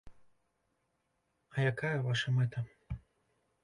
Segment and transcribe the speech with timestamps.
[1.53, 2.69] А якая ваша мэта?